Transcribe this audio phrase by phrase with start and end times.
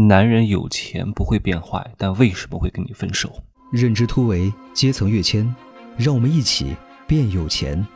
[0.00, 3.42] 男人有钱不会变坏，但为什么会跟你分手？
[3.70, 5.54] 认知突围，阶层跃迁，
[5.98, 6.74] 让我们一起
[7.06, 7.86] 变有钱。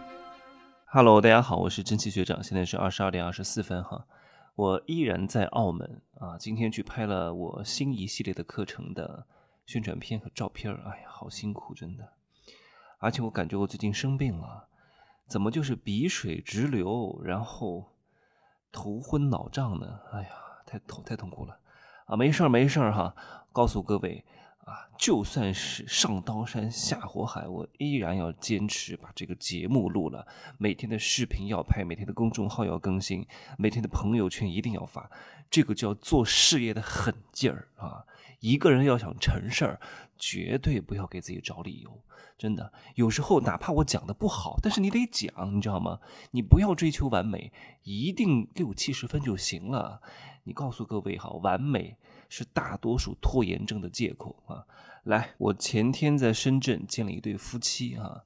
[0.84, 4.04] Hello，大家好，我是蒸汽学长，现在是二十二点二十四分哈，
[4.54, 9.26] 我依然在澳门啊，今天去拍了我新一系列的课程的
[9.64, 12.06] 宣传片和照片哎呀，好辛苦，真的，
[12.98, 14.68] 而且我感觉我最近生病了，
[15.26, 17.94] 怎么就是鼻水直流，然后
[18.70, 20.00] 头昏脑胀呢？
[20.12, 20.28] 哎呀，
[20.66, 21.58] 太痛太痛苦了。
[22.06, 23.14] 啊，没事儿，没事儿哈。
[23.52, 24.24] 告诉各位
[24.64, 30.26] 啊，就算是上刀山下火海，我依然要坚持把这个节目录了。
[30.58, 35.10] 每天的视频要拍，每天的公众号要更新，每天的朋友圈一定要发。
[35.50, 38.04] 这个叫做事业的狠劲儿啊！
[38.44, 39.80] 一个人要想成事儿，
[40.18, 42.02] 绝对不要给自己找理由。
[42.36, 45.98] 真的，有时候哪怕我讲的不好，但是你得讲，你知道吗？
[46.30, 47.50] 你不要追求完美，
[47.84, 50.02] 一定六七十分就行了。
[50.42, 51.96] 你告诉各位哈，完美
[52.28, 54.66] 是大多数拖延症的借口啊！
[55.04, 58.24] 来，我前天在深圳见了一对夫妻啊，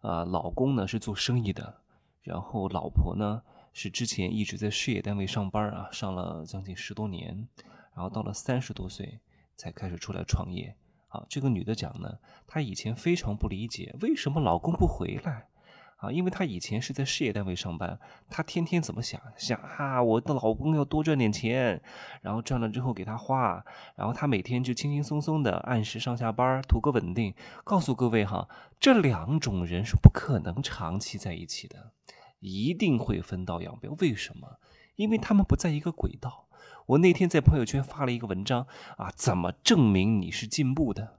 [0.00, 1.82] 啊，老公呢是做生意的，
[2.22, 3.42] 然后老婆呢
[3.74, 7.46] 是之前一直在事业单位上班啊，上了将近十多年，
[7.94, 9.18] 然后到了三十多岁
[9.58, 10.74] 才开始出来创业
[11.08, 11.26] 啊。
[11.28, 15.48] 这个女的讲呢，她以前非常不理解为什么老公不回来。
[15.98, 17.98] 啊，因为她以前是在事业单位上班，
[18.30, 20.00] 她天天怎么想想啊？
[20.00, 21.82] 我的老公要多赚点钱，
[22.22, 23.64] 然后赚了之后给他花，
[23.96, 27.34] 然后她每天就轻轻松松的按时上下班，图个稳定。
[27.64, 31.90] 告诉各位哈，这两种人是不可能长期在一起的，
[32.38, 33.92] 一定会分道扬镳。
[33.98, 34.60] 为什么？
[34.94, 36.47] 因为他们不在一个轨道。
[36.88, 41.18] 我那天在朋友圈发了一个文章啊，怎么证明你是进步的？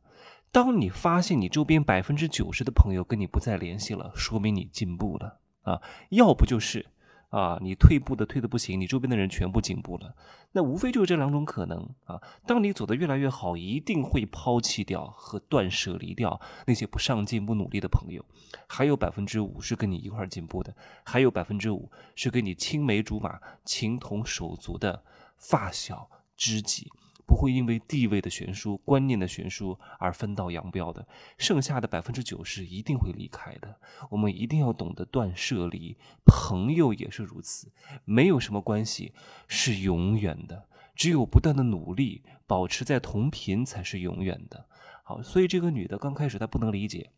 [0.51, 6.87] 当你发现你周边百分之九十的朋友跟你不再联系了，说明你进步了啊；要不就是
[7.29, 10.15] 啊，你退步的退的不行，你周边的人全部进步了。
[10.53, 12.19] 那无非就是这两种可能啊。
[12.47, 18.25] 当你走得越来越好，一定会抛弃掉和断舍离掉那些不上进、不努力的朋友。
[18.65, 25.03] 还有百分之五是跟你一块进步的，还有百分之五是跟你青梅竹马、情同手足的
[25.39, 26.91] 发小知己。
[27.25, 31.07] 不会因为地位的悬殊、观念的悬殊而分道扬镳的，
[31.37, 33.79] 剩下的百分之九十一定会离开的。
[34.09, 35.95] 我们一定要懂得断舍离，
[36.25, 37.71] 朋友也是如此。
[38.03, 39.13] 没有什么关系
[39.47, 44.65] 是永远的，只有不断的努力，保持在同频才是永远的。
[45.03, 47.11] 好，所以这个女的刚开始她不能理解。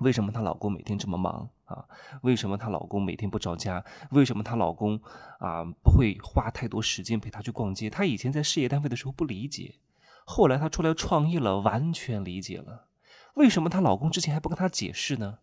[0.00, 1.84] 为什么她老公每天这么忙啊？
[2.22, 3.84] 为什么她老公每天不着家？
[4.10, 5.00] 为什么她老公
[5.38, 7.88] 啊不会花太多时间陪她去逛街？
[7.88, 9.76] 她以前在事业单位的时候不理解，
[10.24, 12.88] 后来她出来创业了，完全理解了。
[13.34, 15.38] 为什么她老公之前还不跟她解释呢？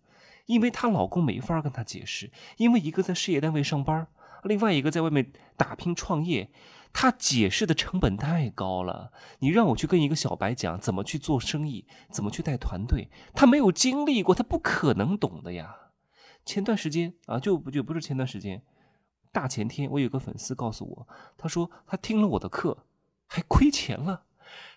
[0.46, 4.08] 因为她老公没法跟她解释，因为一个在事业单位上班，
[4.44, 6.50] 另外一个在外面打拼创业。
[6.94, 15.76] 他解释的成本太高了，你让我去跟一个小白讲怎么去做生意，怎么去带团队，他没有经历过，他不可能懂的呀。
[16.46, 18.64] 前段时间啊，就不就不是前段时间，
[19.32, 22.86] 大前天，我有个粉丝告诉我，他说他听了我的课，
[23.28, 24.24] 还亏钱了，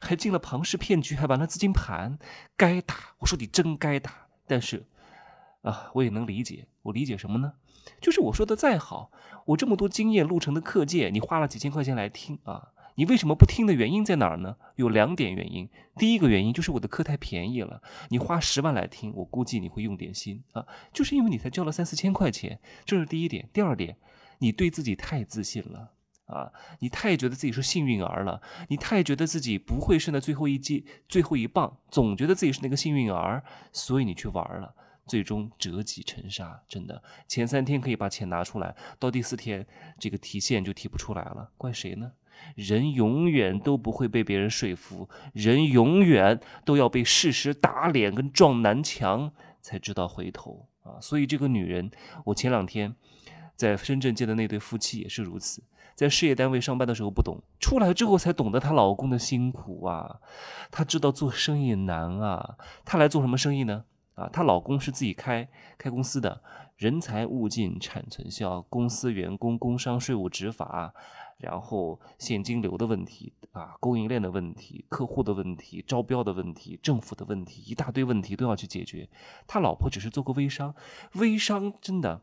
[0.00, 2.18] 还进了庞氏骗局，还玩了资金盘，
[2.56, 3.14] 该打。
[3.20, 4.84] 我说你真该打，但是
[5.62, 7.52] 啊，我也能理解，我理解什么呢？
[8.00, 9.10] 就是我说的再好，
[9.46, 12.68] 我这么多经验路程的课件，你花了几千块钱来听啊？
[12.96, 14.56] 你为什么不听的原因在哪儿呢？
[14.76, 15.68] 有两点原因。
[15.96, 20.66] 第一个原因就是我的课太便宜了，你花十万来听，我估计你会用点心啊。
[20.92, 23.48] 就是因为你才交了三四千块钱，这是第一点。
[23.52, 23.96] 第二点，
[24.38, 25.92] 你对自己太自信了
[26.26, 34.74] 啊，你太觉得自己是幸运儿了，你太觉得自己不会是那最后一击、最后一棒，总觉得自己是那个幸运儿，所以你去玩了。
[35.10, 39.66] 最终折戟沉沙，真的前三天可以把钱拿出来，到第四天
[39.98, 42.12] 这个提现就提不出来了，怪谁呢？
[42.54, 51.00] 人永远都不会被别人说服，人永远都要被事实打脸跟撞南墙才知道回头啊！
[51.00, 51.90] 所以这个女人，
[52.26, 52.94] 我前两天
[53.56, 55.60] 在深圳见的那对夫妻也是如此，
[55.96, 60.20] 在事业单位上班的时候不懂，出来之后才懂得她老公的辛苦啊，
[60.70, 63.84] 她知道做生意难啊，她来做什么生意呢？
[64.20, 66.42] 啊，她老公是自己开开公司的，
[66.76, 70.92] 人才物进产存销，公司员工工商税务执法，
[71.38, 79.08] 然后现金流的问题啊，供应链的问题，客户的问题，招标的问题，政府的问题，一大堆问题都要去解决。
[79.46, 80.74] 他老婆只是做个微商，
[81.14, 82.20] 微商真的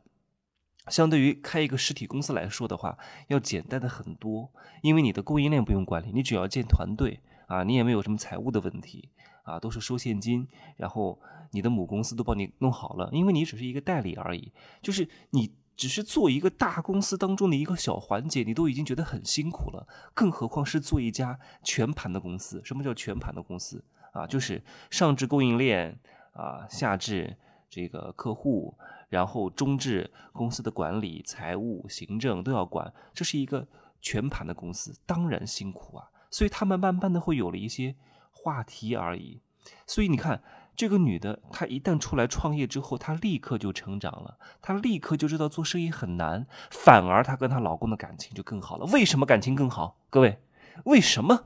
[0.87, 2.97] 相对于开一个实体公司来说的话，
[3.29, 4.51] 要简单的很多，
[4.83, 9.09] 因为你的供应链不用管理，你只要建团队啊，你也没有什么财务的问题。
[9.47, 10.45] 啊，都是收现金，
[10.75, 11.17] 然后
[11.51, 14.51] 你的母公司都帮你弄好了，因为你只是一个代理而已。
[14.81, 22.61] 就是你只是做一个大公司当中的一个小环节，你都已经觉得很辛苦了，更何况是做一家全盘的公司？
[22.65, 24.27] 什么叫全盘的公司啊？
[24.27, 25.97] 就是上至供应链
[26.33, 27.37] 啊，下至
[27.69, 28.75] 这个客户，
[29.07, 33.65] 然后中至公司的管理、财务、行政都要管，这是一个
[34.01, 36.09] 全盘的公司，当然辛苦啊。
[36.29, 37.95] 所以他们慢慢的会有了一些
[38.37, 39.41] 话题而已。
[39.85, 40.43] 所以你看。
[40.77, 48.85] 这个女的，她一旦出来创业之后，她立刻就成长了，她立刻就知道做生意很难，反而她跟她老公的感情就更好了。
[48.93, 49.97] 为什么感情更好？
[50.11, 50.37] 各位，
[50.85, 51.45] 为什么？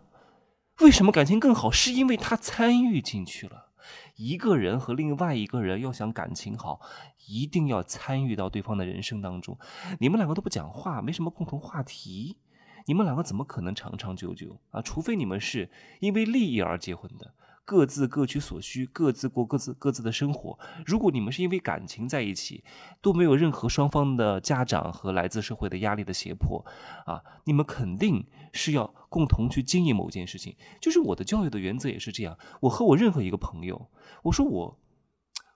[0.81, 1.71] 为什么感情更好？
[1.71, 3.69] 是因为她参与进去了。
[4.17, 6.81] 一个人和另外一个人要想感情好，
[7.25, 9.57] 一定要参与到对方的人生当中。
[10.01, 12.35] 你们两个都不讲话，没什么共同话题，
[12.85, 14.81] 你们两个怎么可能长长久久啊？
[14.81, 15.69] 除非你们是
[15.99, 17.33] 因为利益而结婚的。
[17.63, 20.59] 各自各取所需，各自过各自各自的生活。
[20.85, 22.63] 如果你们是因为感情在一起，
[23.01, 26.65] 都没有任何双方的家长和来自社会的压力的胁迫，
[27.05, 30.57] 啊，你们肯定是要共同去经营某件事情。
[30.81, 32.37] 就是我的教育的原则也是这样。
[32.61, 33.89] 我和我任何一个朋友，
[34.23, 34.79] 我说我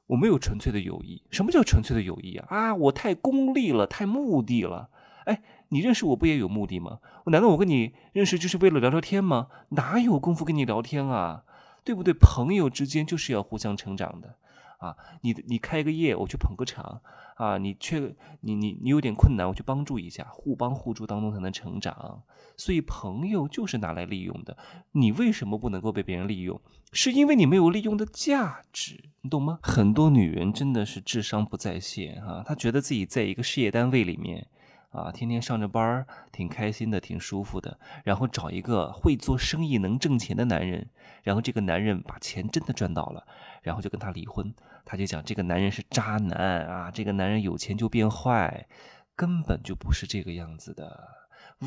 [0.05, 1.23] 我没有纯粹的友谊。
[1.31, 2.45] 什么叫纯粹的友谊啊？
[2.49, 4.89] 啊，我太功利了，太目的了。
[5.25, 6.99] 哎，你认识我不也有目的吗？
[7.25, 9.47] 难道我跟你认识就是为了聊聊天吗？
[9.69, 11.43] 哪有功夫跟你聊天啊？
[11.83, 12.13] 对不对？
[12.13, 14.35] 朋友之间就是要互相成长的，
[14.79, 16.99] 啊，你你开个业，我去捧个场，
[17.35, 22.23] 啊，你缺你你你有点困难，我去帮助一下，互帮互助当中才能成长。
[22.57, 24.57] 所以朋友就是拿来利用的。
[24.93, 26.59] 你为什么不能够被别人利用？
[26.91, 29.59] 是因为你没有利用的价值，你懂吗？
[29.61, 34.47] 很多女人真的是智商不在线啊，她觉得自己在一个事业单位里面。
[34.95, 37.77] 啊，天天上着班儿，挺开心的，挺舒服的。
[38.03, 40.89] 然后找一个会做生意、能挣钱的男人，
[41.23, 43.27] 然后这个男人把钱真的赚到了，
[43.61, 44.53] 然后就跟他离婚。
[44.85, 48.67] 他就讲这个男人是渣男啊，这个男人有钱就变坏，
[49.15, 51.09] 根本就不是这个样子的。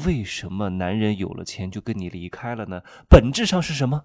[0.04, 2.82] 为什么男人有了钱就跟你离开了呢？
[3.08, 4.04] 本质上是什么？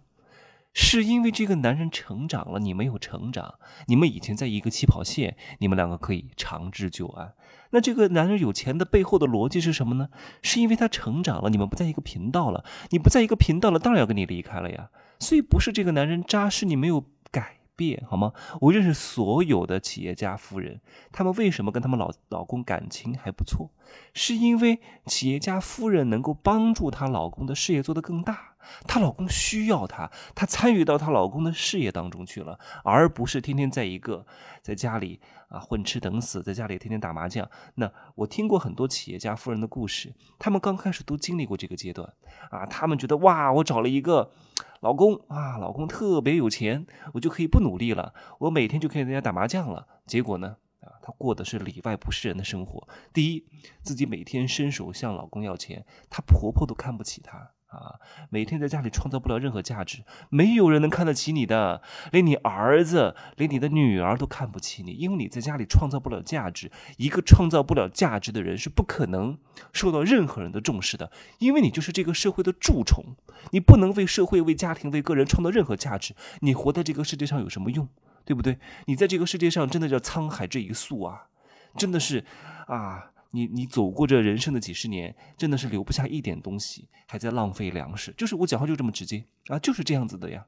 [0.73, 3.55] 是因为这个男人成长了，你没有成长。
[3.87, 7.33] 你们以前在一个起跑线，你们两个可以长治久安。
[7.69, 10.09] 那这个男人有钱的背后的逻辑是什么呢？
[10.41, 12.65] 是因为他成长了，你们不在一个频道了。
[12.89, 14.89] 你不在一个频道了，当然要跟你离开了呀。
[15.19, 17.57] 所以不是这个男人渣，是你没有改。
[17.75, 18.33] 变好吗？
[18.61, 20.79] 我认识所有的企业家夫人，
[21.11, 23.71] 他们为什么跟他们老老公感情还不错？
[24.13, 28.52] 是因为企业家夫人能够帮助她老公的事业做得更大，
[28.87, 34.25] 她老公需要她，她参与到她老公的事业当中去了，而不是天天在一个
[34.61, 35.19] 在家里
[35.49, 37.49] 啊混吃等死，在家里天天打麻将。
[37.75, 42.13] 那我听过很多企业家夫人的故事，他们刚开始都经历过这个阶段
[42.49, 44.31] 啊，他们觉得哇，我找了一个。
[44.81, 49.87] 老公啊，老公特别有钱，我就可以不努力了，我每天就可以在家打麻将了。
[50.05, 52.85] 结果呢，啊，她过的是里外不是人的生活。
[53.13, 53.47] 第一，
[53.81, 57.51] 自己每天伸手向老公要钱，她婆婆都看不起她。
[57.73, 57.99] 啊，
[58.29, 61.81] 每天在家里创造不了任何价值，没有人能看得起你的，
[62.11, 66.71] 连你儿子，连你的女儿都看不起你，因为你在家里创造不了价值。
[66.97, 69.37] 一个创造不了价值的人是不可能
[69.71, 73.03] 受到任何人的重视的，因为你就是这个社会的蛀虫，
[73.51, 77.87] 你不能为社会、为家庭、为个人创造任何价值，你活在这个世界上有什么用？
[78.25, 78.59] 对不对？
[78.85, 81.27] 你在这个世界上真的叫沧海这一粟啊，
[81.75, 82.23] 真的是
[82.67, 83.09] 啊。
[83.35, 88.13] 你你走过这人生的几十年，真的是留不下一点东西，还在浪费粮食。
[88.15, 90.45] 就是我讲话就这么直接啊，就是这样子的呀。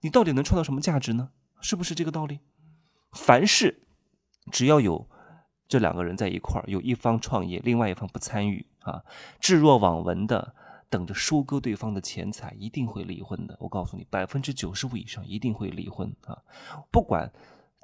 [0.00, 1.30] 你到底能创造什么价值呢？
[1.60, 2.38] 是不是这个道理？
[3.10, 3.82] 凡事
[4.52, 5.10] 只要有
[5.66, 9.02] 这两个人在一块儿，有一方创业，另外一方不参与啊，
[9.40, 10.54] 置若罔闻的
[10.88, 13.56] 等着收割对方的钱财，一定会离婚的。
[13.58, 16.38] 我告诉你，百分之九十五以上一定会离婚啊，
[16.92, 17.32] 不管。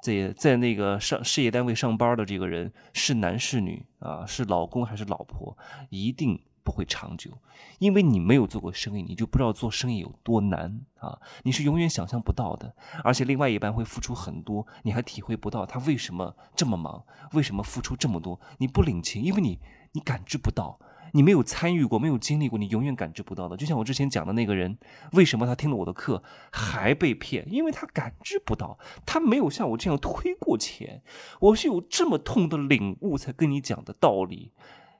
[0.01, 4.25] 在在那个上事业单位上班的这个人是男是女啊？
[4.25, 5.57] 是老公还是老婆？
[5.89, 7.31] 一定不会长久，
[7.79, 11.17] 因为你没有做过生意，你就不知道做生意有多难啊！
[11.43, 12.75] 你是永远想象不到的。
[13.03, 19.59] 而且另外一半会付出很多，你还体会不到他为什么这么忙，为什么付出这么多，你不领情，因为你
[19.93, 20.79] 你感知不到。
[21.13, 23.57] 你没有参与过，没有经历过，你永远感知不到的。
[23.57, 24.77] 就像我之前讲的那个人，
[25.13, 26.21] 为什么他听了我的课
[26.51, 27.45] 还被骗？
[27.51, 31.01] 因为他感知不到，他没有像我这样推过钱。
[31.39, 34.51] 我是有这么痛的领悟才跟你讲的道理，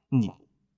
[0.09, 0.31] 你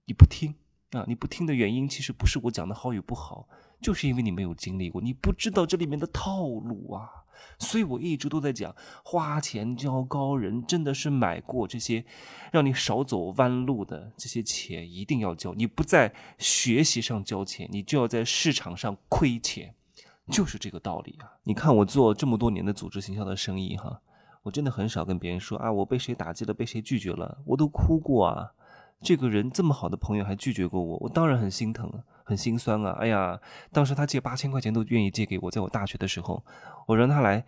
[0.06, 0.56] 你不听
[0.92, 1.06] 啊？
[1.08, 3.48] 你不听的原因其实不是我讲的好与不好，
[3.82, 7.10] 就是因为你没有经历过，你不知道这里面的套路啊。
[7.58, 12.04] 所以我一直都在讲，花钱交高人，真的是买过这些，
[12.52, 15.54] 让你少走弯路的这些钱一定要交。
[15.54, 19.74] 你不在学习上交钱，你就要在市场上亏钱，
[20.28, 21.32] 就是这个道理啊！
[21.44, 24.02] 你看我做这么多年的组织形象的生意，哈，
[24.44, 28.52] 我真的很少跟别人说啊，我被谁打击了，被谁拒绝了，我都哭过啊。
[29.02, 32.98] 这个人这么好的朋友还拒绝过我，我当然很心疼啊，很心酸啊。
[33.00, 33.40] 哎呀，
[33.72, 36.44] 当时他借八千块钱都愿意借给我，在我大学的时候，
[36.88, 37.46] 我让他来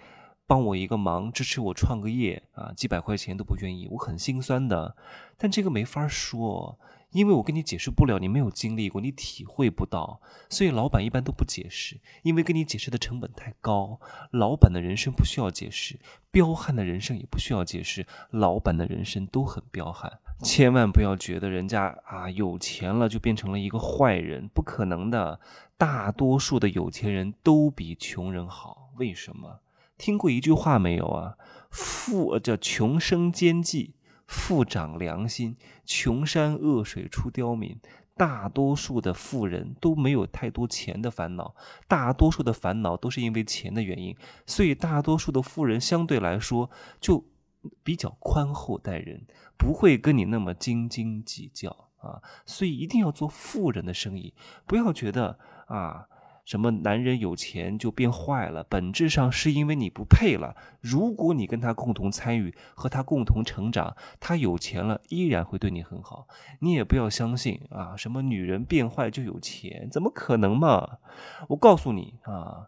[0.47, 4.95] 帮我一个忙，支持我创个业啊，几百块钱都不愿意，我很心酸的。
[5.37, 6.79] 但这个没法说。
[7.11, 13.99] 因为我跟你解释不了，你没有经历过，你体会不到，所以老板一般都不解释，因为跟你解释的成本太高。
[14.31, 15.99] 老板的人生不需要解释，
[16.31, 20.19] 彪悍的人生也不需要解释，老板的人生都很彪悍。
[20.41, 25.39] 千万不要觉得人家啊有钱了就变成了一个坏人，不可能的。
[25.77, 29.59] 大多数的有钱人都比穷人好，为什么？
[29.97, 31.35] 听过一句话没有啊？
[31.69, 33.95] 富叫穷生奸计。
[34.31, 37.77] 富长良心，穷山恶水出刁民。
[38.15, 41.53] 大多数的富人都没有太多钱的烦恼，
[41.87, 46.69] 大多数的烦恼都是因为钱的原因，所以大多数的富人相对来说
[47.01, 47.25] 就
[47.83, 49.25] 比较宽厚待人，
[49.57, 52.21] 不会跟你那么斤斤计较啊。
[52.45, 54.33] 所以一定要做富人的生意，
[54.65, 56.07] 不要觉得啊。
[56.51, 58.61] 什么男人有钱就变坏了？
[58.65, 60.53] 本质上是因为你不配了。
[60.81, 66.27] 如果你跟他共同参与，和他共同成长，他有钱了依然会对你很好。
[66.59, 70.97] 你也不要相信啊，什么女人变坏就有钱，怎么可能嘛？
[71.47, 72.67] 我告诉你啊，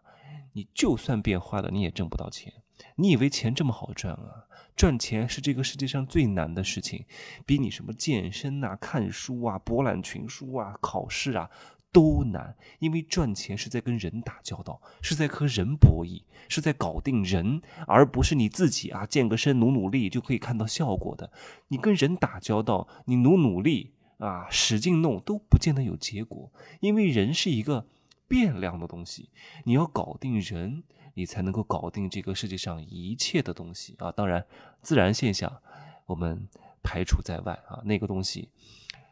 [0.54, 2.54] 你就算变坏了，你也挣不到钱。
[2.96, 4.46] 你以为钱这么好赚啊？
[4.74, 7.04] 赚钱是这个世界上最难的事情，
[7.46, 11.48] 比你什么健身啊、看书啊、博览群书啊、考试啊。
[11.94, 21.30] 都难，因为赚钱是在跟人打交道，是在和人博弈，是在搞定人，而不是你自己啊健个身努努力就可以看到效果的。
[21.68, 27.86] 你跟人打交道，你努努力啊使劲弄都不见得有结果，因为人是一个
[28.26, 29.30] 变量的东西。
[29.62, 30.82] 你要搞定人，
[31.14, 34.10] 你才能够搞定这个世界上一切的东西啊。
[34.10, 34.44] 当然，
[34.82, 35.60] 自然现象
[36.06, 36.48] 我们
[36.82, 38.48] 排除在外啊，那个东西。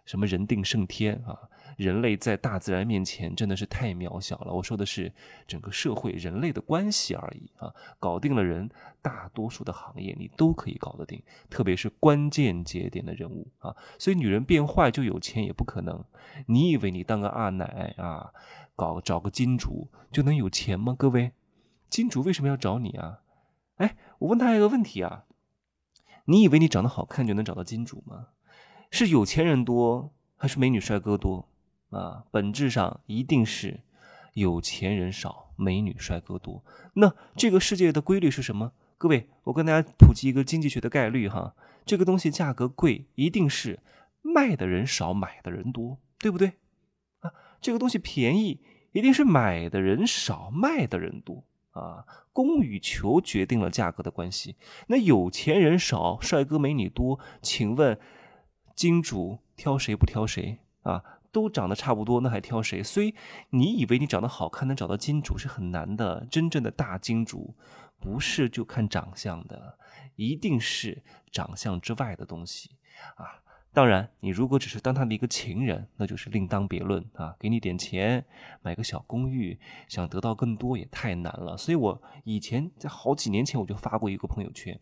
[0.04, 1.38] 什么人定胜天啊？
[1.76, 4.52] 人类在大自然面前真的是太渺小了。
[4.52, 5.12] 我说的是
[5.46, 7.72] 整个社会人类的关系而已啊。
[7.98, 13.76] 搞定了人，大多数的行业你都可以搞得定，特别是关键节点的人物啊。
[13.98, 16.04] 所以女人变坏就有钱也不可能。
[16.46, 18.32] 你以为你当个二奶啊，
[18.74, 20.94] 搞找个金主就能有钱吗？
[20.98, 21.32] 各位，
[21.88, 23.20] 金主为什么要找你啊？
[23.76, 25.24] 哎，我问他一个问题啊，
[26.26, 28.28] 你以为你长得好看就能找到金主吗？
[28.90, 31.48] 是有钱人多还是美女帅哥多
[31.92, 32.24] 啊？
[32.32, 33.80] 本质上一定是
[34.32, 36.64] 有钱人少，美女帅哥多。
[36.94, 38.72] 那这个世界的规律是什么？
[38.98, 43.78] 各位，我跟大家普及一个经济学的概率哈，这个东西价格贵，一定是
[44.22, 46.54] 卖的人少，买的人多，对不对？
[47.20, 48.60] 啊，这个东西便宜，
[48.92, 52.04] 一定是买的人少，卖的人多啊。
[52.32, 54.56] 供与求决定了价格的关系。
[54.86, 57.98] 那有钱人少，帅哥美女多，请问？
[58.74, 61.04] 金主挑谁不挑谁啊？
[61.32, 62.82] 都长得差不多，那还挑谁？
[62.82, 63.14] 所以
[63.50, 66.26] 你以为你长得好看能找到金主是很难的。
[66.30, 67.56] 真正的大金主
[67.98, 69.78] 不是就看长相的，
[70.14, 72.76] 一定是长相之外的东西
[73.16, 73.40] 啊。
[73.74, 77.34] 当然，你如果只是当他的一个情人，那就是另当别论啊。
[77.40, 78.22] 给你点钱
[78.60, 79.58] 买个小公寓，
[79.88, 81.56] 想得到更多也太难了。
[81.56, 84.78] 所以我以前在好几年前我就发过一个朋友圈。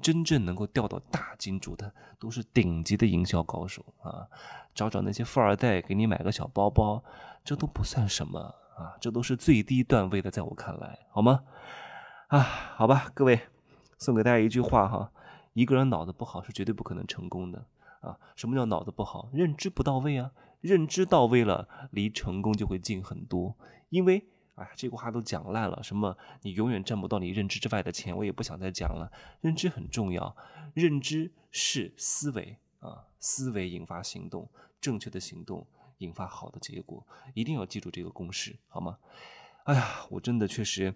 [0.00, 4.26] 真正能够钓到大金主的，都是顶级的营销高手啊！
[4.74, 7.02] 找找那些富二代给你买个小包包，
[7.44, 8.40] 这都不算什么
[8.76, 8.96] 啊！
[9.00, 11.42] 这都是最低段位的，在我看来，好吗？
[12.28, 12.40] 啊，
[12.76, 13.40] 好吧，各位，
[13.98, 15.12] 送给大家一句话哈：
[15.52, 17.64] 一个人脑子不好是绝对不可能成功的
[18.00, 18.18] 啊！
[18.36, 19.28] 什么叫脑子不好？
[19.32, 20.32] 认知不到位啊！
[20.60, 23.56] 认知到位了，离成功就会近很多，
[23.88, 24.26] 因为。
[24.60, 25.82] 哎，这个话都讲烂了。
[25.82, 26.14] 什么？
[26.42, 29.10] 你永远赚不到你认知之外的钱，我也不想再讲了。
[29.40, 30.36] 认知很重要，
[30.74, 35.66] 认知是思维啊，思维引发行动，正确的行动
[35.98, 38.98] 引发好的结果，一定要记住这个公式，好吗？
[39.64, 40.94] 哎呀，我真的确实，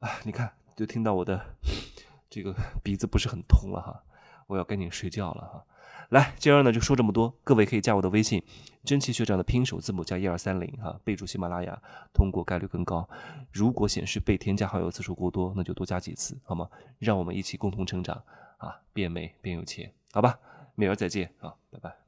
[0.00, 1.40] 哎，你看，就听到我的
[2.28, 4.02] 这个鼻子不是很通了哈，
[4.48, 5.64] 我要赶紧睡觉了哈。
[6.10, 7.34] 来，今儿呢就说这么多。
[7.44, 8.42] 各位可以加我的微信，
[8.82, 11.78] 真奇学长的拼手字母加一二三零哈，备注喜马拉雅，
[12.14, 13.06] 通过概率更高。
[13.52, 16.66] 如果显示被添加好友次数过多，那就多加几次好吗？
[16.98, 18.22] 让我们一起共同成长
[18.56, 20.38] 啊，变美变有钱，好吧？
[20.74, 22.07] 明儿再见啊，拜拜。